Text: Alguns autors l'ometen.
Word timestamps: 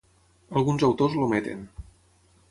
Alguns 0.61 0.85
autors 0.87 1.17
l'ometen. 1.19 1.61